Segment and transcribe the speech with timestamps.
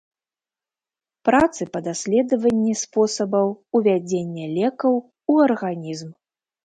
[1.27, 3.47] Працы па даследаванні спосабаў
[3.81, 4.93] увядзення лекаў
[5.35, 6.09] у арганізм.